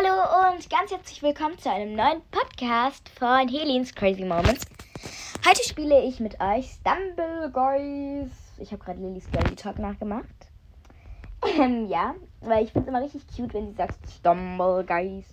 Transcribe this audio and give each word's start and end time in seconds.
Hallo 0.00 0.52
und 0.54 0.70
ganz 0.70 0.92
herzlich 0.92 1.20
willkommen 1.24 1.58
zu 1.58 1.68
einem 1.68 1.96
neuen 1.96 2.22
Podcast 2.30 3.08
von 3.18 3.48
Helens 3.48 3.92
Crazy 3.92 4.24
Moments. 4.24 4.64
Heute 5.44 5.60
spiele 5.68 6.04
ich 6.04 6.20
mit 6.20 6.40
euch 6.40 6.70
Stumble 6.70 7.50
Guys. 7.52 8.30
Ich 8.58 8.70
habe 8.70 8.84
gerade 8.84 9.00
Lillys 9.00 9.28
Girlie 9.32 9.56
Talk 9.56 9.80
nachgemacht. 9.80 10.28
Ähm, 11.58 11.88
ja, 11.88 12.14
weil 12.42 12.64
ich 12.64 12.70
finde 12.70 12.88
es 12.88 12.94
immer 12.94 13.02
richtig 13.02 13.22
cute, 13.34 13.52
wenn 13.54 13.70
sie 13.70 13.74
sagt 13.74 13.98
Stumble 14.08 14.84
Guys. 14.84 15.24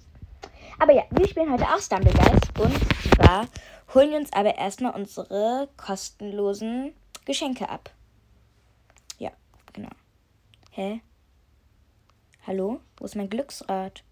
Aber 0.79 0.93
ja, 0.93 1.04
wir 1.11 1.27
spielen 1.27 1.52
heute 1.52 1.66
auch 1.66 1.79
Stumble 1.79 2.13
Guys 2.13 2.41
und 2.59 2.75
zwar 3.16 3.47
holen 3.93 4.09
wir 4.09 4.18
uns 4.18 4.34
aber 4.34 4.57
erstmal 4.57 4.95
unsere 4.95 5.70
kostenlosen 5.77 6.95
Geschenke 7.25 7.70
ab. 7.70 7.91
Ja, 9.20 9.29
genau. 9.73 9.91
Hä? 10.71 11.02
Hallo? 12.47 12.79
Wo 12.97 13.05
ist 13.05 13.16
mein 13.16 13.29
Glücksrad? 13.29 14.04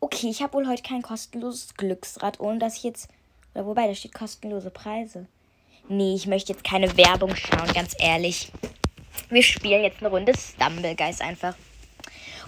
Okay, 0.00 0.28
ich 0.28 0.42
habe 0.42 0.52
wohl 0.52 0.68
heute 0.68 0.82
kein 0.82 1.02
kostenloses 1.02 1.74
Glücksrad, 1.74 2.38
ohne 2.38 2.60
dass 2.60 2.76
ich 2.76 2.84
jetzt. 2.84 3.08
Oder 3.54 3.66
wobei, 3.66 3.88
da 3.88 3.94
steht 3.94 4.14
kostenlose 4.14 4.70
Preise. 4.70 5.26
Nee, 5.88 6.14
ich 6.14 6.28
möchte 6.28 6.52
jetzt 6.52 6.62
keine 6.62 6.96
Werbung 6.96 7.34
schauen, 7.34 7.72
ganz 7.72 7.96
ehrlich. 7.98 8.52
Wir 9.28 9.42
spielen 9.42 9.82
jetzt 9.82 9.98
eine 10.00 10.10
Runde 10.10 10.32
Stumble 10.36 10.94
Guys 10.94 11.20
einfach. 11.20 11.54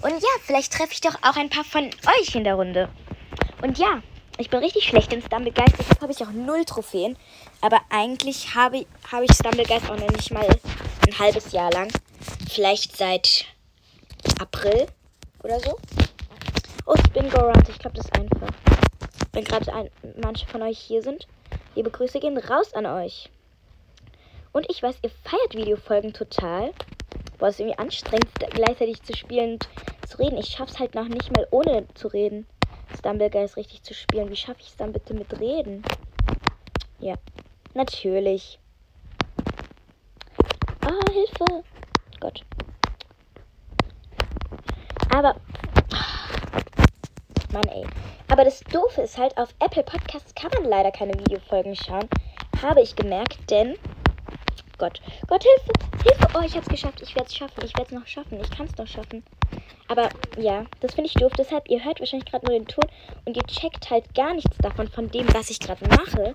Und 0.00 0.12
ja, 0.12 0.28
vielleicht 0.44 0.72
treffe 0.72 0.92
ich 0.92 1.00
doch 1.00 1.16
auch 1.22 1.36
ein 1.36 1.50
paar 1.50 1.64
von 1.64 1.90
euch 2.20 2.34
in 2.36 2.44
der 2.44 2.54
Runde. 2.54 2.88
Und 3.62 3.78
ja, 3.78 4.00
ich 4.38 4.48
bin 4.48 4.60
richtig 4.60 4.84
schlecht 4.84 5.12
in 5.12 5.20
Stumble 5.20 5.52
Guys, 5.52 5.72
deshalb 5.76 6.00
habe 6.02 6.12
ich 6.12 6.22
auch 6.22 6.30
null 6.30 6.64
Trophäen. 6.64 7.16
Aber 7.60 7.80
eigentlich 7.90 8.54
habe, 8.54 8.86
habe 9.10 9.24
ich 9.24 9.32
Stumble 9.32 9.64
Guys 9.64 9.90
auch 9.90 9.98
noch 9.98 10.10
nicht 10.10 10.30
mal 10.30 10.46
ein 11.06 11.18
halbes 11.18 11.50
Jahr 11.50 11.72
lang. 11.72 11.88
Vielleicht 12.48 12.96
seit 12.96 13.44
April 14.38 14.86
oder 15.42 15.58
so. 15.58 15.76
Oh, 16.92 16.96
Spin 17.06 17.30
Go 17.30 17.42
Round. 17.42 17.68
Ich 17.68 17.78
glaube, 17.78 17.96
das 17.96 18.06
ist 18.06 18.18
einfach. 18.18 18.48
Wenn 19.32 19.44
gerade 19.44 19.72
ein, 19.72 19.90
manche 20.20 20.44
von 20.48 20.60
euch 20.60 20.76
hier 20.76 21.04
sind. 21.04 21.28
Liebe 21.76 21.88
Grüße 21.88 22.18
gehen 22.18 22.36
raus 22.36 22.74
an 22.74 22.84
euch. 22.84 23.30
Und 24.50 24.68
ich 24.68 24.82
weiß, 24.82 24.96
ihr 25.02 25.10
feiert 25.10 25.54
Videofolgen 25.54 26.12
total. 26.12 26.72
Boah, 27.38 27.46
ist 27.46 27.60
irgendwie 27.60 27.78
anstrengend, 27.78 28.32
gleichzeitig 28.50 29.04
zu 29.04 29.14
spielen 29.14 29.52
und 29.52 29.68
zu 30.08 30.18
reden. 30.18 30.36
Ich 30.38 30.48
schaff's 30.48 30.80
halt 30.80 30.96
noch 30.96 31.06
nicht 31.06 31.32
mal 31.32 31.46
ohne 31.52 31.86
zu 31.94 32.08
reden. 32.08 32.44
Stumblegeist 32.98 33.56
richtig 33.56 33.84
zu 33.84 33.94
spielen. 33.94 34.28
Wie 34.28 34.34
schaffe 34.34 34.58
ich 34.58 34.70
es 34.70 34.76
dann 34.76 34.92
bitte 34.92 35.14
mit 35.14 35.38
reden? 35.38 35.84
Ja, 36.98 37.14
natürlich. 37.72 38.58
Ah, 40.80 41.12
Hilfe. 41.12 41.62
Gott. 42.18 42.44
Aber 45.14 45.36
Mann, 47.60 47.68
ey. 47.76 47.86
Aber 48.28 48.44
das 48.44 48.60
Doofe 48.60 49.02
ist 49.02 49.18
halt, 49.18 49.36
auf 49.36 49.54
Apple 49.58 49.82
Podcasts 49.82 50.34
kann 50.34 50.50
man 50.54 50.70
leider 50.70 50.90
keine 50.90 51.14
Videofolgen 51.14 51.76
schauen. 51.76 52.08
Habe 52.62 52.80
ich 52.82 52.96
gemerkt, 52.96 53.38
denn. 53.50 53.76
Gott. 54.78 55.00
Gott, 55.26 55.42
Hilfe! 55.42 55.72
Hilfe! 56.04 56.28
Oh, 56.34 56.42
ich 56.44 56.56
hab's 56.56 56.68
geschafft. 56.68 57.02
Ich 57.02 57.14
werde 57.14 57.28
es 57.28 57.36
schaffen. 57.36 57.62
Ich 57.64 57.76
werde 57.76 57.94
es 57.94 58.00
noch 58.00 58.06
schaffen. 58.06 58.40
Ich 58.40 58.50
kann 58.50 58.66
es 58.66 58.76
noch 58.78 58.86
schaffen. 58.86 59.22
Aber 59.88 60.08
ja, 60.38 60.64
das 60.80 60.94
finde 60.94 61.08
ich 61.08 61.14
doof. 61.14 61.32
Deshalb, 61.36 61.68
ihr 61.68 61.84
hört 61.84 62.00
wahrscheinlich 62.00 62.30
gerade 62.30 62.46
nur 62.46 62.58
den 62.58 62.66
Ton 62.66 62.84
und 63.24 63.36
ihr 63.36 63.42
checkt 63.42 63.90
halt 63.90 64.14
gar 64.14 64.34
nichts 64.34 64.56
davon, 64.58 64.88
von 64.88 65.10
dem, 65.10 65.26
was 65.34 65.50
ich 65.50 65.60
gerade 65.60 65.86
mache. 65.88 66.34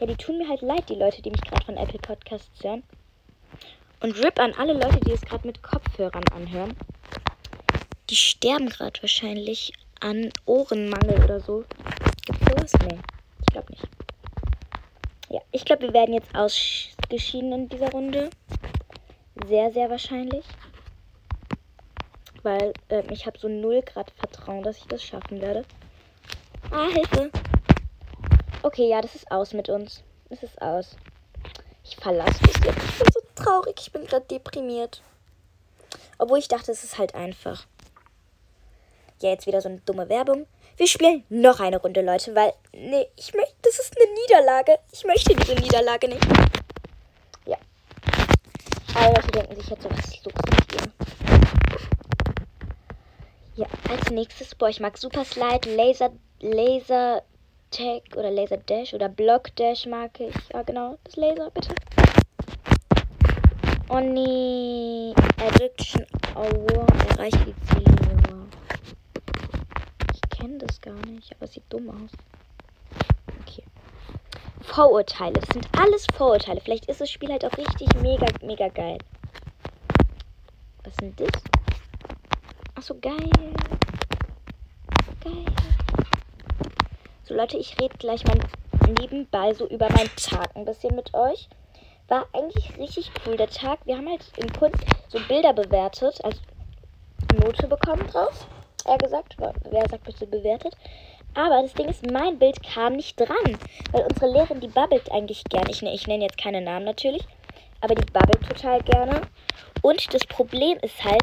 Ja, 0.00 0.06
die 0.06 0.16
tun 0.16 0.38
mir 0.38 0.48
halt 0.48 0.62
leid, 0.62 0.88
die 0.88 0.96
Leute, 0.96 1.22
die 1.22 1.30
mich 1.30 1.40
gerade 1.40 1.64
von 1.64 1.76
Apple 1.76 2.00
Podcasts 2.00 2.62
hören. 2.62 2.82
Und 4.00 4.16
RIP 4.22 4.38
an 4.38 4.52
alle 4.58 4.74
Leute, 4.74 5.00
die 5.00 5.12
es 5.12 5.22
gerade 5.22 5.46
mit 5.46 5.62
Kopfhörern 5.62 6.24
anhören. 6.34 6.76
Die 8.10 8.16
sterben 8.16 8.68
gerade 8.68 9.00
wahrscheinlich 9.02 9.72
an 10.00 10.30
Ohrenmangel 10.46 11.24
oder 11.24 11.40
so. 11.40 11.64
Gibt's 12.24 12.44
sowas? 12.46 12.72
Nee, 12.86 12.98
ich 13.40 13.46
glaube 13.46 13.72
nicht. 13.72 13.88
Ja, 15.30 15.40
ich 15.52 15.64
glaube, 15.64 15.82
wir 15.82 15.94
werden 15.94 16.14
jetzt 16.14 16.34
ausgeschieden 16.34 17.52
in 17.52 17.68
dieser 17.68 17.90
Runde. 17.90 18.30
Sehr, 19.46 19.70
sehr 19.72 19.90
wahrscheinlich. 19.90 20.44
Weil 22.42 22.72
äh, 22.88 23.02
ich 23.12 23.26
habe 23.26 23.38
so 23.38 23.48
null 23.48 23.82
Grad 23.82 24.10
Vertrauen, 24.12 24.62
dass 24.62 24.78
ich 24.78 24.86
das 24.86 25.02
schaffen 25.02 25.40
werde. 25.40 25.64
Ah, 26.70 26.88
Hilfe. 26.88 27.30
Okay, 28.62 28.88
ja, 28.88 29.00
das 29.00 29.14
ist 29.14 29.30
aus 29.30 29.52
mit 29.52 29.68
uns. 29.68 30.02
Es 30.30 30.42
ist 30.42 30.60
aus. 30.60 30.96
Ich 31.84 31.96
verlasse 31.96 32.42
mich 32.42 32.56
jetzt. 32.64 32.84
Ich 32.84 32.98
bin 32.98 33.12
so 33.12 33.20
traurig. 33.34 33.76
Ich 33.80 33.92
bin 33.92 34.06
gerade 34.06 34.26
deprimiert. 34.26 35.02
Obwohl 36.18 36.38
ich 36.38 36.48
dachte, 36.48 36.72
es 36.72 36.84
ist 36.84 36.98
halt 36.98 37.14
einfach. 37.14 37.66
Ja, 39.20 39.30
jetzt 39.30 39.46
wieder 39.46 39.60
so 39.60 39.68
eine 39.68 39.80
dumme 39.80 40.08
Werbung. 40.08 40.46
Wir 40.76 40.86
spielen 40.86 41.24
noch 41.28 41.58
eine 41.58 41.78
Runde, 41.78 42.02
Leute, 42.02 42.34
weil. 42.36 42.52
Nee, 42.72 43.08
ich 43.16 43.34
möchte. 43.34 43.54
Das 43.62 43.78
ist 43.80 43.96
eine 43.96 44.08
Niederlage. 44.14 44.78
Ich 44.92 45.04
möchte 45.04 45.34
diese 45.34 45.54
Niederlage 45.54 46.08
nicht. 46.08 46.24
Ja. 47.46 47.56
Alle 48.94 49.14
Leute 49.14 49.28
denken 49.32 49.56
sich 49.56 49.68
jetzt 49.68 49.82
so, 49.82 49.90
was 49.90 49.98
ist 50.06 50.24
los 50.24 50.34
mit 50.50 50.72
dir? 50.72 50.92
Ja, 53.56 53.66
als 53.90 54.08
nächstes, 54.10 54.54
boah, 54.54 54.68
ich 54.68 54.78
mag 54.78 54.96
Super 54.96 55.24
Slide, 55.24 55.68
Laser, 55.74 56.12
Laser 56.40 57.22
Tag 57.72 58.02
oder 58.16 58.30
Laser 58.30 58.58
Dash 58.58 58.94
oder 58.94 59.08
Block 59.08 59.54
Dash 59.56 59.84
mag 59.86 60.20
ich. 60.20 60.34
Ja, 60.52 60.62
genau, 60.62 60.96
das 61.02 61.16
Laser, 61.16 61.50
bitte. 61.50 61.74
Nee. 63.90 65.12
Addiction 65.38 66.06
Hour 66.36 66.86
erreicht 67.10 67.38
die 67.46 67.54
Ziellinie 67.66 68.18
kenne 70.38 70.58
das 70.58 70.80
gar 70.80 70.94
nicht, 71.06 71.32
aber 71.34 71.44
es 71.44 71.52
sieht 71.52 71.64
dumm 71.68 71.88
aus. 71.90 72.10
Okay. 73.40 73.64
Vorurteile. 74.62 75.34
Das 75.34 75.48
sind 75.52 75.68
alles 75.78 76.06
Vorurteile. 76.14 76.60
Vielleicht 76.60 76.86
ist 76.86 77.00
das 77.00 77.10
Spiel 77.10 77.30
halt 77.30 77.44
auch 77.44 77.56
richtig 77.56 77.88
mega, 78.00 78.26
mega 78.42 78.68
geil. 78.68 78.98
Was 80.84 80.94
sind 80.96 81.18
das? 81.20 81.42
Achso, 82.74 82.94
geil. 83.00 83.30
Geil. 85.22 85.44
So, 87.24 87.34
Leute, 87.34 87.58
ich 87.58 87.78
rede 87.80 87.96
gleich 87.98 88.24
mal 88.24 88.38
nebenbei 89.00 89.52
so 89.52 89.66
über 89.68 89.90
meinen 89.90 90.14
Tag 90.16 90.54
ein 90.54 90.64
bisschen 90.64 90.94
mit 90.94 91.12
euch. 91.14 91.48
War 92.06 92.26
eigentlich 92.32 92.78
richtig 92.78 93.10
cool, 93.26 93.36
der 93.36 93.50
Tag. 93.50 93.80
Wir 93.84 93.96
haben 93.96 94.08
halt 94.08 94.24
in 94.36 94.50
Kunst 94.52 94.82
so 95.08 95.18
Bilder 95.28 95.52
bewertet, 95.52 96.24
als 96.24 96.40
Note 97.42 97.66
bekommen 97.66 98.06
drauf 98.06 98.46
er 98.88 98.98
gesagt. 98.98 99.36
Wer 99.38 99.88
sagt 99.88 100.04
bitte 100.04 100.26
bewertet? 100.26 100.74
Aber 101.34 101.62
das 101.62 101.74
Ding 101.74 101.88
ist, 101.88 102.10
mein 102.10 102.38
Bild 102.38 102.62
kam 102.62 102.94
nicht 102.94 103.18
dran. 103.20 103.58
Weil 103.92 104.06
unsere 104.08 104.30
Lehrerin, 104.32 104.60
die 104.60 104.68
babbelt 104.68 105.10
eigentlich 105.12 105.44
gern. 105.44 105.68
Ich, 105.68 105.82
ich 105.82 106.06
nenne 106.06 106.24
jetzt 106.24 106.38
keine 106.38 106.60
Namen 106.60 106.84
natürlich. 106.84 107.22
Aber 107.80 107.94
die 107.94 108.10
babbelt 108.12 108.42
total 108.48 108.80
gerne. 108.82 109.20
Und 109.82 110.12
das 110.12 110.26
Problem 110.26 110.78
ist 110.82 111.04
halt, 111.04 111.22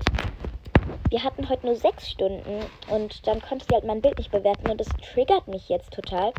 wir 1.10 1.24
hatten 1.24 1.50
heute 1.50 1.66
nur 1.66 1.76
sechs 1.76 2.10
Stunden. 2.10 2.60
Und 2.90 3.28
dann 3.28 3.42
konnte 3.42 3.66
sie 3.66 3.74
halt 3.74 3.84
mein 3.84 4.02
Bild 4.02 4.18
nicht 4.18 4.32
bewerten. 4.32 4.70
Und 4.70 4.80
das 4.80 4.88
triggert 5.14 5.48
mich 5.48 5.68
jetzt 5.70 5.92
total. 5.92 6.32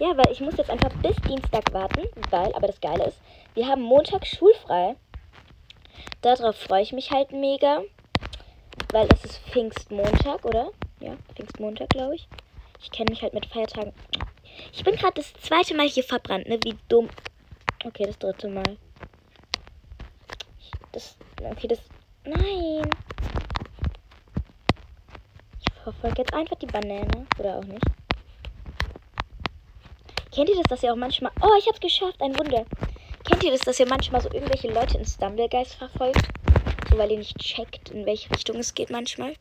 Ja, 0.00 0.16
weil 0.16 0.32
ich 0.32 0.40
muss 0.40 0.56
jetzt 0.56 0.70
einfach 0.70 0.92
bis 1.02 1.16
Dienstag 1.28 1.72
warten. 1.72 2.08
Weil, 2.30 2.52
aber 2.54 2.66
das 2.66 2.80
Geile 2.80 3.04
ist, 3.04 3.20
wir 3.54 3.66
haben 3.68 3.82
Montag 3.82 4.26
schulfrei. 4.26 4.96
Darauf 6.22 6.56
freue 6.56 6.82
ich 6.82 6.92
mich 6.92 7.10
halt 7.10 7.32
mega 7.32 7.82
weil 8.92 9.08
es 9.12 9.24
ist 9.24 9.38
Pfingstmontag, 9.50 10.44
oder? 10.44 10.70
Ja, 11.00 11.16
Pfingstmontag, 11.34 11.90
glaube 11.90 12.16
ich. 12.16 12.28
Ich 12.80 12.90
kenne 12.90 13.10
mich 13.10 13.22
halt 13.22 13.34
mit 13.34 13.46
Feiertagen. 13.46 13.92
Ich 14.72 14.84
bin 14.84 14.96
gerade 14.96 15.14
das 15.14 15.32
zweite 15.34 15.74
Mal 15.74 15.88
hier 15.88 16.04
verbrannt, 16.04 16.48
ne? 16.48 16.58
Wie 16.62 16.76
dumm. 16.88 17.08
Okay, 17.84 18.04
das 18.04 18.18
dritte 18.18 18.48
Mal. 18.48 18.76
Das. 20.92 21.16
Okay, 21.42 21.68
das. 21.68 21.80
Nein! 22.24 22.90
Ich 25.60 25.72
verfolge 25.82 26.22
jetzt 26.22 26.34
einfach 26.34 26.56
die 26.56 26.66
Banane. 26.66 27.26
Oder 27.38 27.56
auch 27.56 27.64
nicht. 27.64 27.84
Kennt 30.32 30.50
ihr 30.50 30.56
das, 30.56 30.66
dass 30.68 30.82
ihr 30.82 30.92
auch 30.92 30.96
manchmal. 30.96 31.32
Oh, 31.40 31.56
ich 31.58 31.66
hab's 31.66 31.80
geschafft, 31.80 32.20
ein 32.20 32.38
Wunder. 32.38 32.64
Kennt 33.24 33.42
ihr 33.42 33.50
das, 33.50 33.60
dass 33.60 33.80
ihr 33.80 33.88
manchmal 33.88 34.20
so 34.20 34.30
irgendwelche 34.32 34.70
Leute 34.70 34.98
in 34.98 35.04
Stumblegeist 35.04 35.74
verfolgt? 35.74 36.28
Weil 36.90 37.12
ihr 37.12 37.18
nicht 37.18 37.38
checkt, 37.38 37.90
in 37.90 38.06
welche 38.06 38.30
Richtung 38.30 38.56
es 38.56 38.74
geht 38.74 38.90
manchmal. 38.90 39.34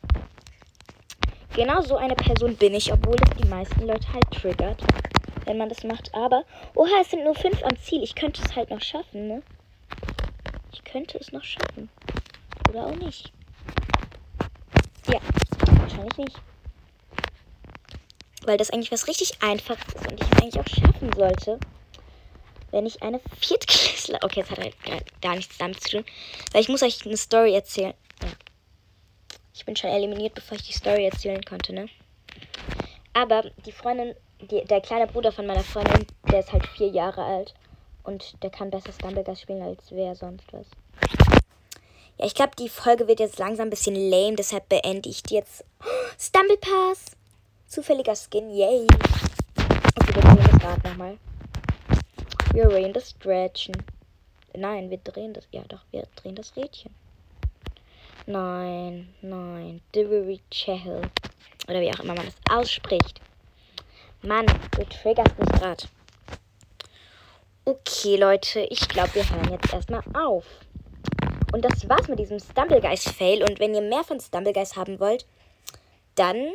Genau 1.56 1.82
so 1.82 1.96
eine 1.96 2.16
Person 2.16 2.56
bin 2.56 2.74
ich, 2.76 2.94
obwohl 2.94 3.16
es 3.16 3.38
die 3.42 3.48
meisten 3.48 3.88
Leute 3.88 4.12
halt 4.14 4.30
triggert, 4.32 4.84
wenn 5.46 5.58
man 5.58 5.70
das 5.70 5.84
macht. 5.84 6.14
Aber, 6.14 6.44
oha, 6.76 7.02
es 7.02 7.10
sind 7.10 7.24
nur 7.24 7.36
fünf 7.36 7.64
am 7.64 7.78
Ziel. 7.78 8.04
Ich 8.04 8.16
könnte 8.16 8.42
es 8.44 8.56
halt 8.56 8.70
noch 8.70 8.82
schaffen, 8.82 9.28
ne? 9.28 9.42
Ich 10.72 10.84
könnte 10.84 11.18
es 11.18 11.32
noch 11.32 11.44
schaffen. 11.44 11.90
Oder 12.70 12.86
auch 12.88 12.96
nicht. 12.96 13.32
Ja, 15.12 15.20
wahrscheinlich 15.82 16.18
nicht. 16.18 16.38
Weil 18.46 18.58
das 18.58 18.70
eigentlich 18.70 18.92
was 18.92 19.08
richtig 19.08 19.42
Einfaches 19.42 19.96
ist 19.96 20.12
und 20.12 20.22
ich 20.22 20.28
es 20.30 20.42
eigentlich 20.42 20.60
auch 20.60 20.68
schaffen 20.68 21.12
sollte 21.14 21.60
wenn 22.72 22.86
ich 22.86 23.02
eine 23.02 23.20
Viertklässler. 23.40 24.20
Okay, 24.22 24.42
das 24.42 24.52
hat 24.52 24.60
halt 24.60 24.84
gar, 24.84 25.00
gar 25.22 25.36
nichts 25.36 25.58
damit 25.58 25.82
zu 25.82 25.98
tun. 25.98 26.06
Weil 26.52 26.62
ich 26.62 26.70
muss 26.70 26.84
euch 26.84 27.06
eine 27.06 27.18
Story 27.18 27.54
erzählen. 27.54 27.94
Ja. 28.22 28.30
Ich 29.54 29.66
bin 29.66 29.76
schon 29.76 29.90
eliminiert, 29.90 30.36
bevor 30.36 30.58
ich 30.58 30.64
die 30.64 30.74
Story 30.74 31.06
erzählen 31.06 31.44
konnte, 31.44 31.74
ne? 31.74 31.90
Aber 33.14 33.50
die 33.66 33.72
Freundin, 33.72 34.14
die, 34.40 34.64
der 34.66 34.82
kleine 34.82 35.08
Bruder 35.08 35.32
von 35.32 35.48
meiner 35.48 35.64
Freundin, 35.64 36.06
der 36.32 36.42
ist 36.42 36.54
halt 36.54 36.68
vier 36.68 36.90
Jahre 36.90 37.24
alt. 37.24 37.54
Und 38.04 38.42
der 38.44 38.50
kann 38.50 38.70
besser 38.70 38.94
Stumbleguys 38.94 39.42
spielen 39.42 39.62
als 39.62 39.84
wer 39.90 40.16
sonst 40.16 40.46
was. 40.54 40.68
Ja, 42.18 42.26
ich 42.26 42.34
glaube, 42.34 42.52
die 42.58 42.70
Folge 42.70 43.08
wird 43.08 43.20
jetzt 43.20 43.38
langsam 43.38 43.68
ein 43.68 43.70
bisschen 43.70 43.96
lame, 43.96 44.36
deshalb 44.36 44.70
beende 44.70 45.10
ich 45.10 45.24
die 45.24 45.36
jetzt. 45.36 45.66
Oh, 45.82 45.86
Stumblepass! 46.20 47.18
Zufälliger 47.68 48.16
Skin, 48.16 48.50
yay! 48.50 48.88
Okay, 50.00 50.16
wir 50.16 50.22
drehen 50.22 50.38
das 50.38 50.64
Rad 50.64 50.84
nochmal. 50.84 51.18
Wir 52.58 52.70
drehen 52.70 52.92
das 52.92 53.12
Stretchen. 53.12 53.76
Nein, 54.56 54.90
wir 54.90 54.98
drehen 54.98 55.32
das. 55.32 55.48
Ja, 55.52 55.62
doch, 55.68 55.82
wir 55.92 56.08
drehen 56.16 56.34
das 56.34 56.56
Rädchen. 56.56 56.90
Nein, 58.26 59.14
nein. 59.22 59.80
Delivery 59.94 60.42
Chehel. 60.50 61.04
Oder 61.68 61.82
wie 61.82 61.92
auch 61.92 62.00
immer 62.00 62.16
man 62.16 62.26
das 62.26 62.36
ausspricht. 62.50 63.22
Mann, 64.24 64.48
du 64.72 64.84
triggerst 64.86 65.38
mich 65.38 65.50
gerade. 65.50 65.84
Okay, 67.64 68.16
Leute, 68.16 68.62
ich 68.62 68.90
glaube, 68.90 69.14
wir 69.14 69.30
hören 69.30 69.52
jetzt 69.52 69.72
erstmal 69.72 70.02
auf. 70.16 70.46
Und 71.54 71.64
das 71.64 71.88
war's 71.88 72.08
mit 72.08 72.18
diesem 72.18 72.40
Stumblegeist-Fail. 72.40 73.44
Und 73.44 73.60
wenn 73.60 73.76
ihr 73.76 73.82
mehr 73.82 74.04
von 74.04 74.20
Stumblegeist 74.20 74.76
haben 74.76 75.00
wollt, 75.00 75.28
dann 76.16 76.54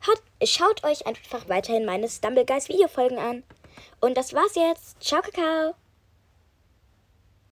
hat, 0.00 0.20
schaut 0.48 0.82
euch 0.82 1.06
einfach 1.06 1.48
weiterhin 1.48 1.84
meine 1.84 2.08
Stumblegeist-Videofolgen 2.08 3.18
an. 3.18 3.44
Und 4.00 4.16
das 4.16 4.32
war's 4.34 4.54
jetzt. 4.54 5.02
Ciao, 5.02 5.20
Kakao. 5.22 5.74